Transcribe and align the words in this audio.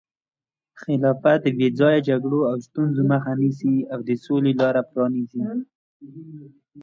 خلافت 0.81 1.39
د 1.43 1.47
بې 1.57 1.67
ځایه 1.79 2.05
جګړو 2.09 2.39
او 2.51 2.55
ستونزو 2.67 3.01
مخه 3.11 3.31
نیسي 3.41 3.75
او 3.93 3.99
د 4.07 4.09
سولې 4.23 4.53
لاره 4.61 4.81
پرانیزي. 4.89 5.41